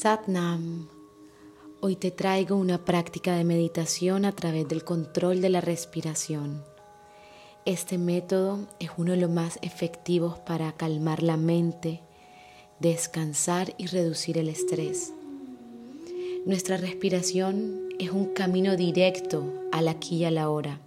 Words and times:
Satnam. 0.00 0.86
Hoy 1.80 1.96
te 1.96 2.12
traigo 2.12 2.54
una 2.54 2.84
práctica 2.84 3.34
de 3.34 3.42
meditación 3.42 4.26
a 4.26 4.30
través 4.30 4.68
del 4.68 4.84
control 4.84 5.40
de 5.40 5.48
la 5.48 5.60
respiración. 5.60 6.62
Este 7.64 7.98
método 7.98 8.68
es 8.78 8.90
uno 8.96 9.10
de 9.10 9.18
los 9.18 9.28
más 9.28 9.58
efectivos 9.60 10.38
para 10.38 10.70
calmar 10.70 11.24
la 11.24 11.36
mente, 11.36 12.00
descansar 12.78 13.74
y 13.76 13.86
reducir 13.86 14.38
el 14.38 14.48
estrés. 14.48 15.12
Nuestra 16.46 16.76
respiración 16.76 17.88
es 17.98 18.12
un 18.12 18.26
camino 18.26 18.76
directo 18.76 19.52
al 19.72 19.88
aquí 19.88 20.18
y 20.18 20.26
a 20.26 20.30
la 20.30 20.48
hora, 20.48 20.78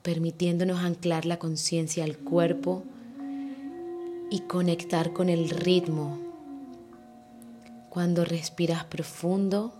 permitiéndonos 0.00 0.78
anclar 0.78 1.26
la 1.26 1.38
conciencia 1.38 2.04
al 2.04 2.16
cuerpo 2.16 2.84
y 4.30 4.40
conectar 4.48 5.12
con 5.12 5.28
el 5.28 5.50
ritmo. 5.50 6.27
Cuando 7.90 8.24
respiras 8.24 8.84
profundo, 8.84 9.72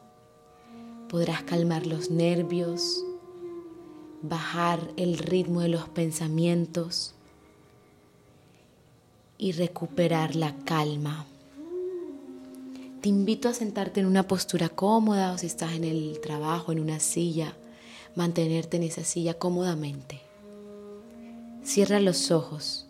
podrás 1.08 1.42
calmar 1.42 1.86
los 1.86 2.10
nervios, 2.10 3.04
bajar 4.22 4.80
el 4.96 5.18
ritmo 5.18 5.60
de 5.60 5.68
los 5.68 5.88
pensamientos 5.90 7.14
y 9.36 9.52
recuperar 9.52 10.36
la 10.36 10.56
calma. 10.64 11.26
Te 13.02 13.10
invito 13.10 13.48
a 13.48 13.54
sentarte 13.54 14.00
en 14.00 14.06
una 14.06 14.26
postura 14.26 14.70
cómoda 14.70 15.32
o 15.32 15.38
si 15.38 15.46
estás 15.46 15.74
en 15.74 15.84
el 15.84 16.18
trabajo, 16.20 16.72
en 16.72 16.80
una 16.80 17.00
silla, 17.00 17.54
mantenerte 18.16 18.78
en 18.78 18.84
esa 18.84 19.04
silla 19.04 19.34
cómodamente. 19.34 20.20
Cierra 21.62 22.00
los 22.00 22.30
ojos 22.30 22.87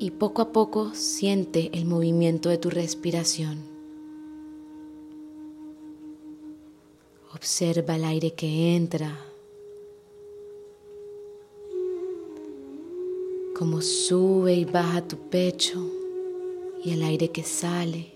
y 0.00 0.12
poco 0.12 0.40
a 0.40 0.50
poco 0.50 0.94
siente 0.94 1.70
el 1.74 1.84
movimiento 1.84 2.48
de 2.48 2.56
tu 2.56 2.70
respiración. 2.70 3.58
Observa 7.34 7.96
el 7.96 8.04
aire 8.04 8.32
que 8.32 8.74
entra, 8.74 9.14
cómo 13.54 13.82
sube 13.82 14.54
y 14.54 14.64
baja 14.64 15.06
tu 15.06 15.18
pecho 15.18 15.86
y 16.82 16.92
el 16.92 17.02
aire 17.02 17.30
que 17.30 17.44
sale. 17.44 18.10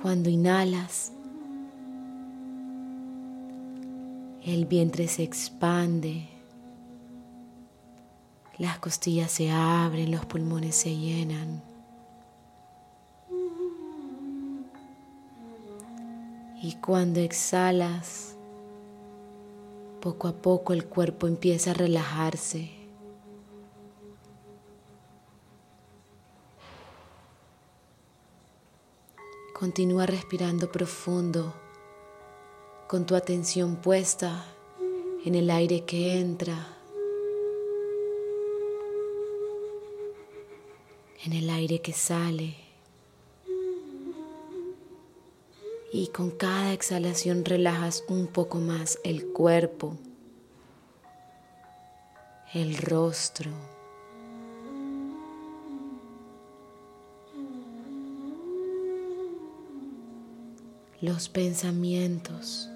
Cuando 0.00 0.30
inhalas, 0.30 1.12
el 4.42 4.64
vientre 4.64 5.06
se 5.06 5.22
expande, 5.22 6.26
las 8.56 8.78
costillas 8.78 9.30
se 9.30 9.50
abren, 9.50 10.10
los 10.10 10.24
pulmones 10.24 10.74
se 10.74 10.96
llenan. 10.96 11.62
Y 16.62 16.74
cuando 16.76 17.20
exhalas, 17.20 18.36
poco 20.00 20.28
a 20.28 20.32
poco 20.32 20.72
el 20.72 20.86
cuerpo 20.86 21.26
empieza 21.26 21.70
a 21.70 21.74
relajarse. 21.74 22.70
Continúa 29.54 30.06
respirando 30.06 30.72
profundo 30.72 31.52
con 32.90 33.06
tu 33.06 33.14
atención 33.14 33.76
puesta 33.76 34.44
en 35.24 35.36
el 35.36 35.48
aire 35.48 35.84
que 35.84 36.18
entra, 36.18 36.76
en 41.24 41.32
el 41.34 41.50
aire 41.50 41.80
que 41.80 41.92
sale. 41.92 42.56
Y 45.92 46.08
con 46.08 46.32
cada 46.32 46.72
exhalación 46.72 47.44
relajas 47.44 48.02
un 48.08 48.26
poco 48.26 48.58
más 48.58 48.98
el 49.04 49.24
cuerpo, 49.28 49.96
el 52.52 52.76
rostro. 52.76 53.52
los 61.02 61.30
pensamientos. 61.30 62.68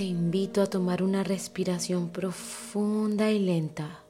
Te 0.00 0.06
invito 0.06 0.62
a 0.62 0.66
tomar 0.66 1.02
una 1.02 1.22
respiración 1.22 2.08
profunda 2.08 3.30
y 3.30 3.38
lenta. 3.38 4.02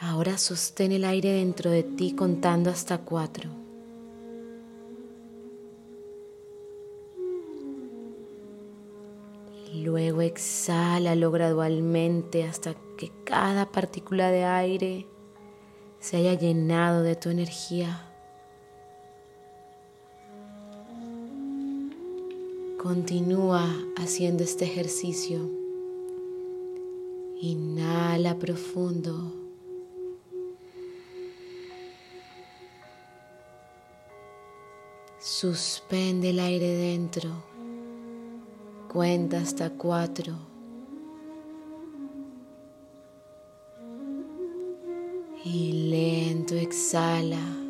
Ahora 0.00 0.38
sostén 0.38 0.92
el 0.92 1.04
aire 1.04 1.32
dentro 1.32 1.70
de 1.70 1.82
ti 1.82 2.14
contando 2.14 2.70
hasta 2.70 2.96
cuatro. 3.04 3.50
Luego 9.74 10.22
exhálalo 10.22 11.30
gradualmente 11.30 12.44
hasta 12.44 12.74
que 12.96 13.12
cada 13.24 13.70
partícula 13.72 14.30
de 14.30 14.44
aire 14.44 15.06
se 16.00 16.16
haya 16.16 16.32
llenado 16.32 17.02
de 17.02 17.14
tu 17.14 17.28
energía. 17.28 18.15
Continúa 22.86 23.66
haciendo 23.96 24.44
este 24.44 24.64
ejercicio. 24.64 25.40
Inhala 27.40 28.38
profundo. 28.38 29.34
Suspende 35.18 36.30
el 36.30 36.38
aire 36.38 36.68
dentro. 36.68 37.30
Cuenta 38.92 39.38
hasta 39.38 39.70
cuatro. 39.70 40.36
Y 45.44 45.90
lento 45.90 46.54
exhala. 46.54 47.65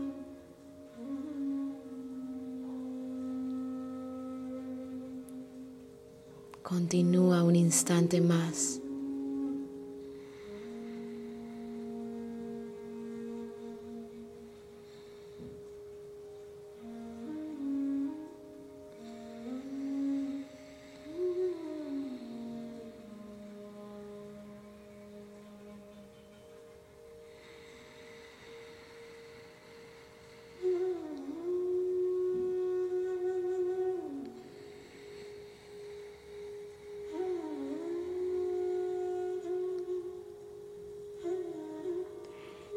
Continúa 6.69 7.45
un 7.45 7.55
instante 7.55 8.21
más. 8.21 8.81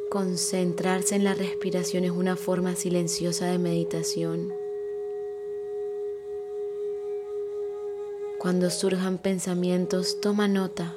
Concentrarse 0.09 1.13
en 1.13 1.23
la 1.23 1.35
respiración 1.35 2.03
es 2.03 2.09
una 2.09 2.35
forma 2.35 2.73
silenciosa 2.73 3.45
de 3.45 3.59
meditación. 3.59 4.51
Cuando 8.39 8.71
surjan 8.71 9.19
pensamientos, 9.19 10.19
toma 10.19 10.47
nota 10.47 10.95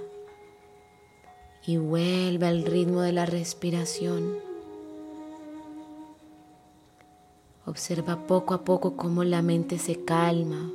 y 1.67 1.77
vuelve 1.77 2.47
al 2.47 2.65
ritmo 2.65 3.03
de 3.03 3.13
la 3.13 3.27
respiración. 3.27 4.39
Observa 7.67 8.27
poco 8.27 8.55
a 8.55 8.65
poco 8.65 8.97
cómo 8.97 9.25
la 9.25 9.43
mente 9.43 9.79
se 9.79 10.03
calma. 10.07 10.73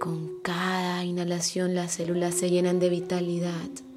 Con 0.00 0.40
cada 0.42 1.04
inhalación 1.04 1.76
las 1.76 1.92
células 1.92 2.34
se 2.34 2.50
llenan 2.50 2.80
de 2.80 2.88
vitalidad. 2.88 3.87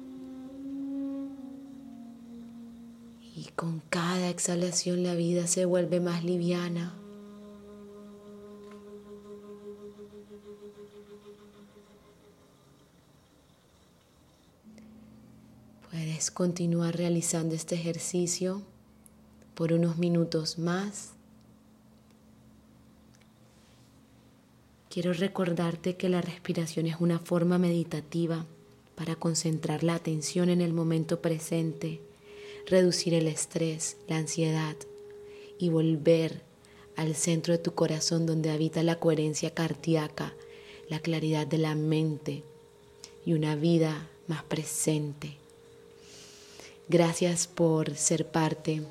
Con 3.56 3.80
cada 3.90 4.28
exhalación 4.28 5.02
la 5.02 5.14
vida 5.14 5.46
se 5.46 5.64
vuelve 5.64 6.00
más 6.00 6.24
liviana. 6.24 6.94
Puedes 15.90 16.30
continuar 16.30 16.96
realizando 16.96 17.54
este 17.54 17.74
ejercicio 17.74 18.62
por 19.54 19.72
unos 19.72 19.98
minutos 19.98 20.58
más. 20.58 21.12
Quiero 24.88 25.12
recordarte 25.12 25.96
que 25.96 26.08
la 26.08 26.20
respiración 26.20 26.86
es 26.86 26.96
una 26.98 27.18
forma 27.18 27.58
meditativa 27.58 28.46
para 28.94 29.16
concentrar 29.16 29.82
la 29.82 29.94
atención 29.94 30.48
en 30.48 30.60
el 30.60 30.72
momento 30.72 31.20
presente, 31.20 32.00
reducir 32.66 33.14
el 33.14 33.26
estrés, 33.26 33.96
la 34.08 34.16
ansiedad 34.16 34.76
y 35.58 35.68
volver 35.68 36.42
al 36.96 37.14
centro 37.14 37.52
de 37.52 37.58
tu 37.58 37.74
corazón 37.74 38.26
donde 38.26 38.50
habita 38.50 38.82
la 38.82 38.96
coherencia 38.96 39.50
cardíaca, 39.50 40.34
la 40.88 41.00
claridad 41.00 41.46
de 41.46 41.58
la 41.58 41.74
mente 41.74 42.42
y 43.24 43.32
una 43.32 43.56
vida 43.56 44.08
más 44.26 44.42
presente. 44.42 45.36
Gracias 46.88 47.46
por 47.46 47.94
ser 47.94 48.26
parte 48.26 48.82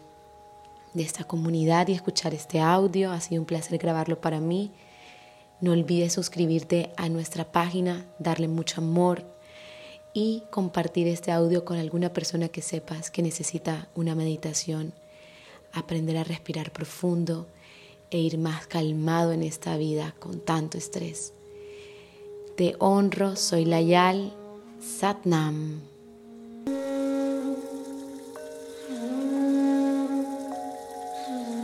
de 0.94 1.03
esta 1.03 1.24
comunidad 1.24 1.88
y 1.88 1.94
escuchar 1.94 2.33
este 2.33 2.59
audio. 2.59 3.12
Ha 3.12 3.21
sido 3.21 3.41
un 3.41 3.45
placer 3.45 3.77
grabarlo 3.77 4.19
para 4.19 4.39
mí. 4.39 4.71
No 5.59 5.74
olvides 5.74 6.13
suscribirte 6.13 6.91
a 6.97 7.09
nuestra 7.09 7.51
página, 7.51 8.06
darle 8.17 8.47
mucho 8.47 8.81
amor 8.81 9.24
y 10.13 10.43
compartir 10.49 11.07
este 11.07 11.31
audio 11.31 11.63
con 11.63 11.77
alguna 11.77 12.13
persona 12.13 12.49
que 12.49 12.61
sepas 12.61 13.11
que 13.11 13.21
necesita 13.21 13.89
una 13.95 14.15
meditación, 14.15 14.93
aprender 15.73 16.17
a 16.17 16.23
respirar 16.23 16.71
profundo 16.71 17.47
e 18.09 18.19
ir 18.19 18.37
más 18.37 18.67
calmado 18.67 19.31
en 19.31 19.43
esta 19.43 19.77
vida 19.77 20.13
con 20.19 20.39
tanto 20.41 20.77
estrés. 20.77 21.33
Te 22.57 22.75
honro, 22.79 23.35
soy 23.35 23.65
Layal 23.65 24.33
Satnam. 24.79 25.90